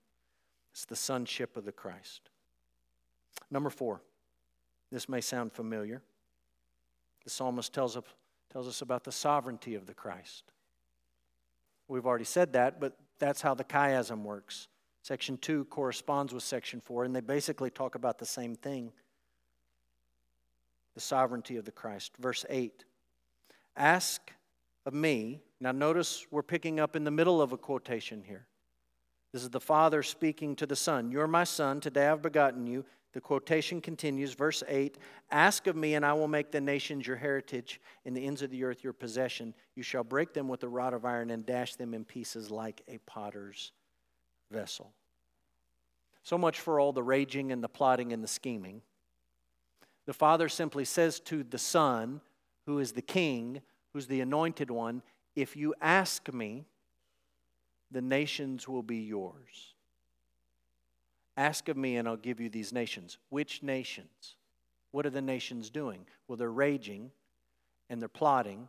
[0.73, 2.31] It's the sonship of the Christ.
[3.51, 4.01] Number four,
[4.91, 6.03] this may sound familiar.
[7.25, 8.05] The psalmist tells us,
[8.51, 10.45] tells us about the sovereignty of the Christ.
[11.89, 14.69] We've already said that, but that's how the chiasm works.
[15.03, 18.93] Section 2 corresponds with Section 4, and they basically talk about the same thing
[20.95, 22.13] the sovereignty of the Christ.
[22.19, 22.85] Verse 8
[23.77, 24.33] Ask
[24.87, 28.47] of me, Now, notice we're picking up in the middle of a quotation here.
[29.33, 31.11] This is the Father speaking to the Son.
[31.11, 31.81] You're my Son.
[31.81, 32.85] Today I've begotten you.
[33.17, 34.99] The quotation continues, verse 8
[35.31, 38.51] Ask of me, and I will make the nations your heritage, and the ends of
[38.51, 39.55] the earth your possession.
[39.75, 42.83] You shall break them with a rod of iron and dash them in pieces like
[42.89, 43.73] a potter's
[44.51, 44.93] vessel.
[46.25, 48.83] So much for all the raging and the plotting and the scheming.
[50.05, 52.21] The Father simply says to the Son,
[52.67, 53.63] who is the King,
[53.95, 55.03] who's the anointed one,
[55.35, 56.67] If you ask me,
[57.91, 59.76] the nations will be yours.
[61.37, 63.19] Ask of me, and I'll give you these nations.
[63.29, 64.37] Which nations?
[64.91, 66.07] What are the nations doing?
[66.27, 67.11] Well, they're raging
[67.91, 68.69] and they're plotting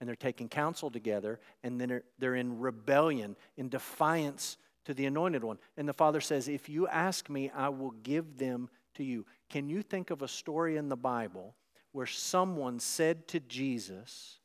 [0.00, 5.44] and they're taking counsel together and then they're in rebellion, in defiance to the anointed
[5.44, 5.58] one.
[5.76, 9.26] And the Father says, If you ask me, I will give them to you.
[9.48, 11.54] Can you think of a story in the Bible
[11.92, 14.38] where someone said to Jesus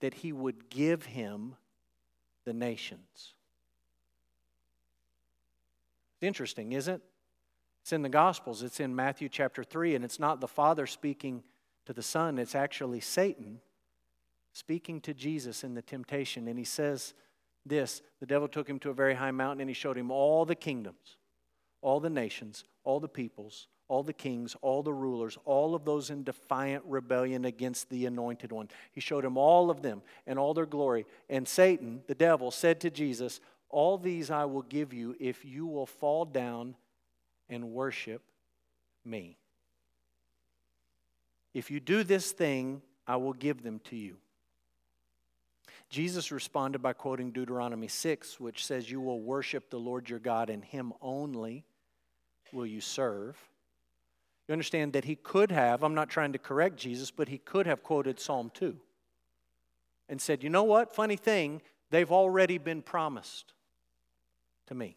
[0.00, 1.54] that he would give him
[2.44, 3.34] the nations?
[6.18, 7.02] It's interesting, isn't it?
[7.82, 8.64] It's in the Gospels.
[8.64, 11.44] It's in Matthew chapter 3, and it's not the Father speaking
[11.86, 13.60] to the Son, it's actually Satan
[14.52, 16.46] speaking to Jesus in the temptation.
[16.48, 17.14] And he says
[17.64, 20.44] this The devil took him to a very high mountain, and he showed him all
[20.44, 21.16] the kingdoms,
[21.80, 26.10] all the nations, all the peoples, all the kings, all the rulers, all of those
[26.10, 28.68] in defiant rebellion against the anointed one.
[28.92, 31.06] He showed him all of them and all their glory.
[31.30, 35.66] And Satan, the devil, said to Jesus, all these I will give you if you
[35.66, 36.74] will fall down
[37.48, 38.22] and worship
[39.04, 39.36] me.
[41.54, 44.16] If you do this thing, I will give them to you.
[45.88, 50.50] Jesus responded by quoting Deuteronomy 6, which says, You will worship the Lord your God,
[50.50, 51.64] and him only
[52.52, 53.38] will you serve.
[54.46, 57.66] You understand that he could have, I'm not trying to correct Jesus, but he could
[57.66, 58.76] have quoted Psalm 2
[60.10, 60.94] and said, You know what?
[60.94, 63.54] Funny thing, they've already been promised
[64.68, 64.96] to me.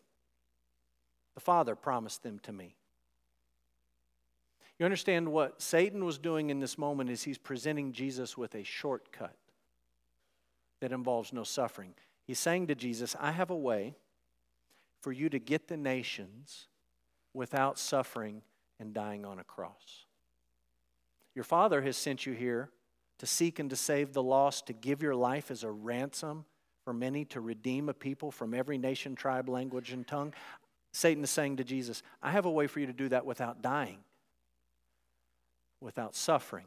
[1.33, 2.75] The Father promised them to me.
[4.77, 8.63] You understand what Satan was doing in this moment is he's presenting Jesus with a
[8.63, 9.35] shortcut
[10.79, 11.93] that involves no suffering.
[12.25, 13.95] He's saying to Jesus, I have a way
[15.01, 16.67] for you to get the nations
[17.33, 18.41] without suffering
[18.79, 20.05] and dying on a cross.
[21.35, 22.69] Your Father has sent you here
[23.19, 26.45] to seek and to save the lost, to give your life as a ransom
[26.83, 30.33] for many to redeem a people from every nation, tribe, language, and tongue.
[30.93, 33.61] Satan is saying to Jesus, I have a way for you to do that without
[33.61, 33.99] dying,
[35.79, 36.65] without suffering.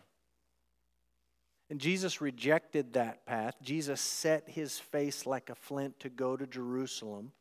[1.70, 3.56] And Jesus rejected that path.
[3.62, 7.32] Jesus set his face like a flint to go to Jerusalem.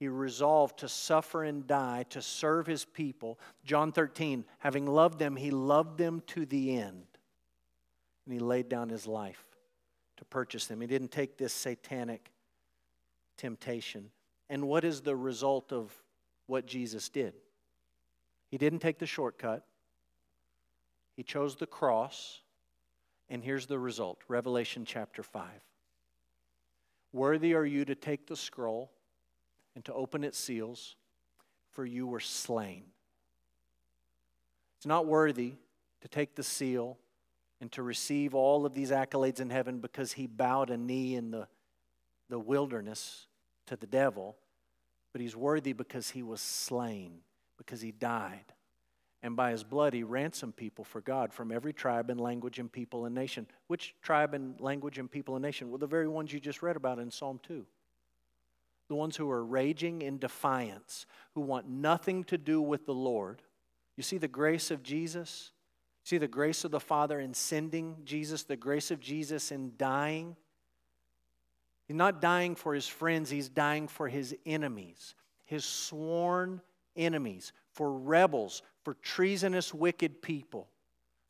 [0.00, 3.38] He resolved to suffer and die to serve his people.
[3.64, 7.06] John 13, having loved them, he loved them to the end.
[8.24, 9.53] And he laid down his life
[10.24, 10.80] to purchase them.
[10.80, 12.30] He didn't take this satanic
[13.36, 14.10] temptation.
[14.48, 15.92] And what is the result of
[16.46, 17.34] what Jesus did?
[18.50, 19.64] He didn't take the shortcut,
[21.16, 22.40] he chose the cross.
[23.30, 25.48] And here's the result Revelation chapter 5.
[27.12, 28.92] Worthy are you to take the scroll
[29.74, 30.94] and to open its seals,
[31.70, 32.84] for you were slain.
[34.76, 35.54] It's not worthy
[36.02, 36.98] to take the seal
[37.60, 41.30] and to receive all of these accolades in heaven because he bowed a knee in
[41.30, 41.46] the,
[42.28, 43.26] the wilderness
[43.66, 44.36] to the devil,
[45.12, 47.20] but he's worthy because he was slain,
[47.56, 48.52] because he died.
[49.22, 52.70] And by his blood, he ransomed people for God from every tribe and language and
[52.70, 53.46] people and nation.
[53.68, 55.70] Which tribe and language and people and nation?
[55.70, 57.64] Well, the very ones you just read about in Psalm 2.
[58.90, 63.40] The ones who are raging in defiance, who want nothing to do with the Lord.
[63.96, 65.52] You see the grace of Jesus?
[66.04, 70.36] See the grace of the Father in sending Jesus, the grace of Jesus in dying.
[71.88, 75.14] He's not dying for his friends, he's dying for his enemies,
[75.44, 76.60] his sworn
[76.94, 80.68] enemies, for rebels, for treasonous, wicked people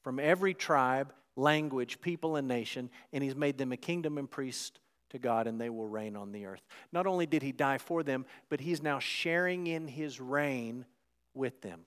[0.03, 4.81] from every tribe, language, people, and nation, and he's made them a kingdom and priest
[5.11, 6.63] to God, and they will reign on the earth.
[6.93, 10.85] Not only did he die for them, but he's now sharing in his reign
[11.33, 11.81] with them.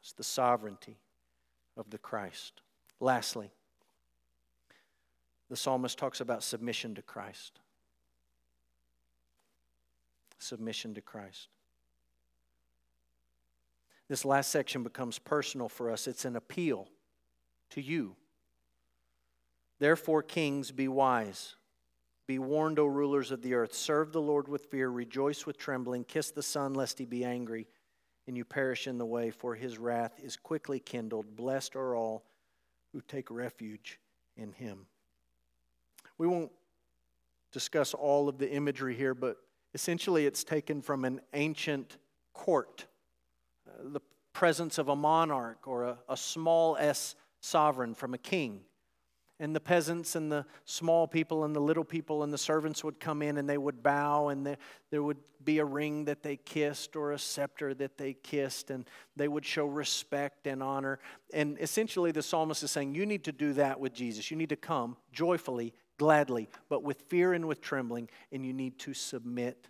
[0.00, 0.98] It's the sovereignty
[1.76, 2.60] of the Christ.
[3.00, 3.50] Lastly,
[5.48, 7.60] the psalmist talks about submission to Christ.
[10.38, 11.48] Submission to Christ.
[14.08, 16.06] This last section becomes personal for us.
[16.06, 16.88] It's an appeal
[17.70, 18.16] to you.
[19.78, 21.56] Therefore, kings, be wise.
[22.26, 23.74] Be warned, O rulers of the earth.
[23.74, 24.88] Serve the Lord with fear.
[24.88, 26.04] Rejoice with trembling.
[26.04, 27.66] Kiss the Son, lest he be angry
[28.26, 31.36] and you perish in the way, for his wrath is quickly kindled.
[31.36, 32.24] Blessed are all
[32.92, 33.98] who take refuge
[34.36, 34.86] in him.
[36.18, 36.52] We won't
[37.50, 39.38] discuss all of the imagery here, but
[39.74, 41.98] essentially it's taken from an ancient
[42.32, 42.86] court,
[43.68, 44.00] uh, the
[44.32, 48.60] presence of a monarch or a, a small s sovereign from a king
[49.42, 53.00] and the peasants and the small people and the little people and the servants would
[53.00, 54.56] come in and they would bow and there,
[54.90, 58.88] there would be a ring that they kissed or a scepter that they kissed and
[59.16, 61.00] they would show respect and honor.
[61.34, 64.30] And essentially the psalmist is saying you need to do that with jesus.
[64.30, 68.78] You need to come joyfully gladly but with fear and with trembling and you need
[68.78, 69.66] to submit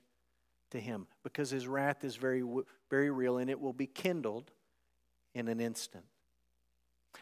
[0.72, 2.44] to him because his wrath is very
[2.90, 4.50] very real and it will be kindled
[5.34, 6.04] in an instant.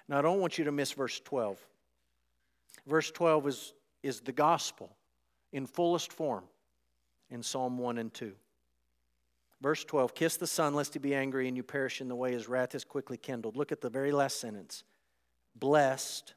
[0.09, 1.57] Now i don't want you to miss verse 12
[2.86, 4.96] Verse 12 is, is the gospel
[5.52, 6.44] in fullest form
[7.30, 8.32] in Psalm 1 and 2.
[9.60, 12.32] Verse 12 Kiss the Son, lest he be angry and you perish in the way
[12.32, 13.56] his wrath is quickly kindled.
[13.56, 14.84] Look at the very last sentence.
[15.54, 16.34] Blessed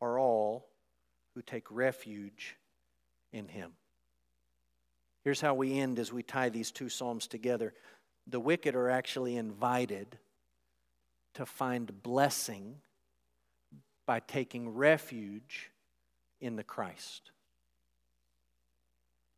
[0.00, 0.68] are all
[1.34, 2.56] who take refuge
[3.32, 3.72] in him.
[5.22, 7.74] Here's how we end as we tie these two Psalms together
[8.28, 10.18] the wicked are actually invited
[11.34, 12.76] to find blessing
[14.06, 15.70] by taking refuge
[16.40, 17.32] in the Christ.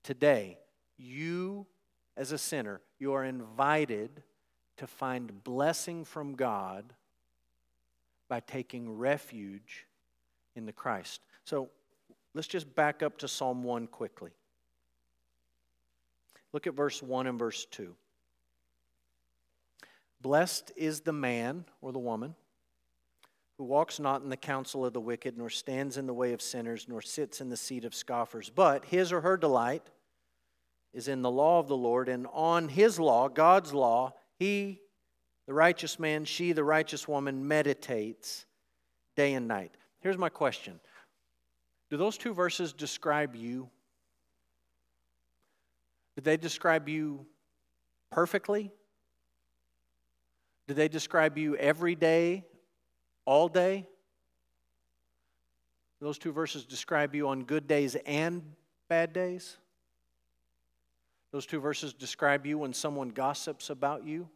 [0.03, 0.59] Today,
[0.97, 1.67] you
[2.19, 4.23] as a sinner, you are invited
[4.77, 6.93] to find blessing from God
[8.29, 9.87] by taking refuge
[10.57, 11.21] in the Christ.
[11.45, 11.71] So
[12.35, 14.33] let's just back up to Psalm 1 quickly.
[16.53, 17.95] Look at verse 1 and verse 2.
[20.21, 22.35] Blessed is the man or the woman
[23.59, 26.41] who walks not in the counsel of the wicked, nor stands in the way of
[26.41, 28.51] sinners, nor sits in the seat of scoffers.
[28.51, 29.91] But his or her delight
[30.95, 34.81] is in the law of the Lord, and on his law, God's law, he,
[35.47, 38.47] the righteous man, she, the righteous woman, meditates
[39.17, 39.77] day and night.
[40.01, 40.79] Here's my question
[41.91, 43.69] Do those two verses describe you?
[46.15, 47.27] Did they describe you
[48.11, 48.71] perfectly?
[50.69, 52.45] Do they describe you every day
[53.29, 53.87] all day.
[56.01, 58.43] Those two verses describe you on good days and
[58.89, 59.59] bad days.
[61.31, 64.27] Those two verses describe you when someone gossips about you,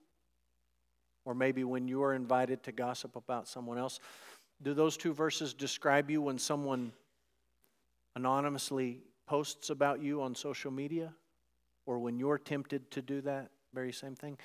[1.24, 3.98] or maybe when you are invited to gossip about someone else.
[4.62, 6.92] Do those two verses describe you when someone
[8.14, 11.14] anonymously posts about you on social media,
[11.86, 14.36] or when you're tempted to do that very same thing?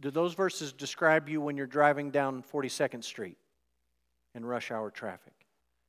[0.00, 3.38] Do those verses describe you when you're driving down 42nd Street?
[4.34, 5.34] In rush hour traffic?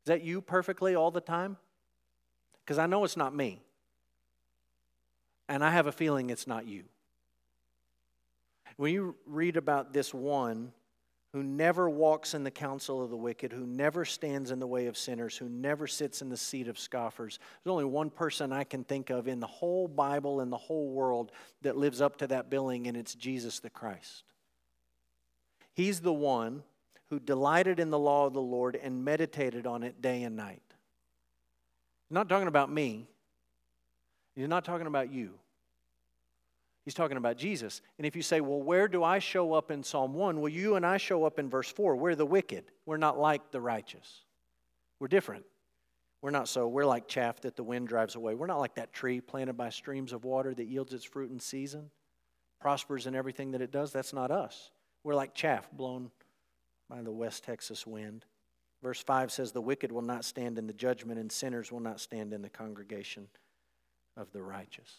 [0.04, 1.58] Is that you perfectly all the time?
[2.64, 3.62] Because I know it's not me.
[5.48, 6.84] And I have a feeling it's not you.
[8.78, 10.74] When you read about this one
[11.32, 14.88] who never walks in the counsel of the wicked, who never stands in the way
[14.88, 18.64] of sinners, who never sits in the seat of scoffers, there's only one person I
[18.64, 21.32] can think of in the whole Bible and the whole world
[21.62, 24.24] that lives up to that billing, and it's Jesus the Christ.
[25.74, 26.64] He's the one
[27.10, 30.62] who delighted in the law of the Lord and meditated on it day and night.
[32.10, 33.08] He's not talking about me.
[34.36, 35.34] He's not talking about you.
[36.84, 37.82] He's talking about Jesus.
[37.98, 40.40] And if you say, well, where do I show up in Psalm 1?
[40.40, 41.96] Well, you and I show up in verse 4.
[41.96, 42.66] We're the wicked.
[42.86, 44.22] We're not like the righteous.
[45.00, 45.46] We're different.
[46.22, 46.68] We're not so.
[46.68, 48.36] We're like chaff that the wind drives away.
[48.36, 51.40] We're not like that tree planted by streams of water that yields its fruit in
[51.40, 51.90] season,
[52.60, 53.92] prospers in everything that it does.
[53.92, 54.72] That's not us.
[55.04, 56.12] We're like chaff blown
[56.90, 58.26] by the West Texas wind.
[58.82, 62.00] Verse 5 says, The wicked will not stand in the judgment, and sinners will not
[62.00, 63.28] stand in the congregation
[64.16, 64.98] of the righteous.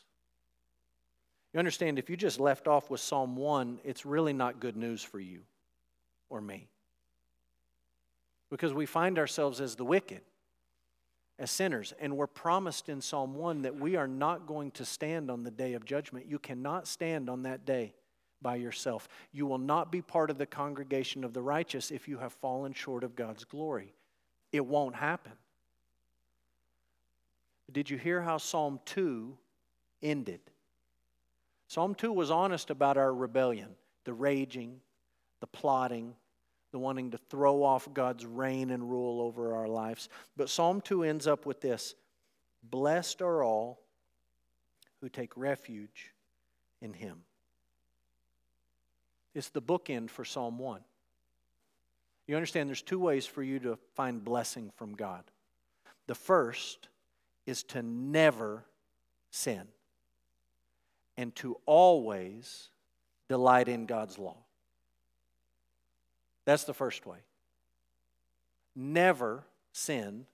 [1.53, 5.03] You understand, if you just left off with Psalm 1, it's really not good news
[5.03, 5.41] for you
[6.29, 6.69] or me.
[8.51, 10.21] Because we find ourselves as the wicked,
[11.39, 15.31] as sinners, and we're promised in Psalm 1 that we are not going to stand
[15.31, 16.27] on the day of judgment.
[16.27, 17.95] You cannot stand on that day
[18.43, 19.09] by yourself.
[19.33, 22.73] You will not be part of the congregation of the righteous if you have fallen
[22.73, 23.95] short of God's glory.
[24.53, 25.33] It won't happen.
[27.73, 29.37] Did you hear how Psalm 2
[30.03, 30.41] ended?
[31.69, 33.71] Psalm 2 was honest about our rebellion,
[34.05, 34.81] the raging,
[35.41, 36.15] the plotting,
[36.73, 40.09] the wanting to throw off God's reign and rule over our lives.
[40.37, 41.95] But Psalm 2 ends up with this
[42.63, 43.81] Blessed are all
[45.01, 46.13] who take refuge
[46.81, 47.23] in Him.
[49.37, 50.81] It's the bookend for Psalm 1.
[52.27, 55.25] You understand there's two ways for you to find blessing from God.
[56.07, 56.89] The first
[57.45, 58.65] is to never
[59.31, 59.65] sin
[61.19, 62.71] and to always
[63.29, 64.39] delight in God's law.
[66.47, 67.19] That's the first way.
[68.75, 70.25] Never sin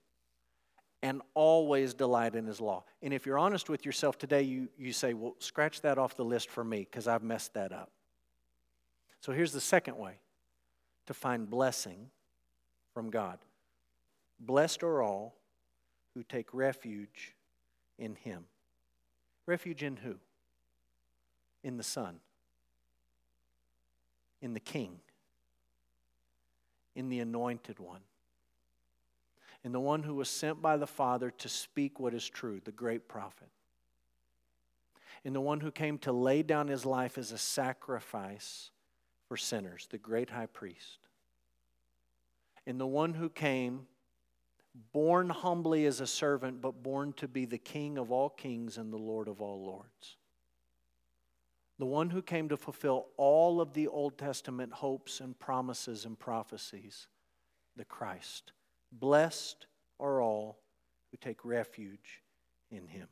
[1.02, 2.84] and always delight in his law.
[3.02, 6.24] And if you're honest with yourself today, you, you say, well, scratch that off the
[6.24, 7.90] list for me because I've messed that up.
[9.22, 10.14] So here's the second way
[11.06, 12.10] to find blessing
[12.92, 13.38] from God.
[14.40, 15.36] Blessed are all
[16.12, 17.32] who take refuge
[18.00, 18.46] in him.
[19.46, 20.16] Refuge in who?
[21.62, 22.18] In the Son,
[24.40, 24.98] in the King,
[26.96, 28.00] in the Anointed One.
[29.62, 32.72] In the one who was sent by the Father to speak what is true, the
[32.72, 33.50] great prophet,
[35.22, 38.72] in the one who came to lay down his life as a sacrifice
[39.32, 40.98] for sinners, the great high priest,
[42.66, 43.86] And the one who came
[44.92, 48.92] born humbly as a servant, but born to be the King of all kings and
[48.92, 50.18] the Lord of all lords.
[51.78, 56.18] The one who came to fulfill all of the Old Testament hopes and promises and
[56.18, 57.06] prophecies,
[57.74, 58.52] the Christ
[58.92, 59.64] Blessed
[59.98, 60.58] are all
[61.10, 62.20] who take refuge
[62.70, 63.08] in him.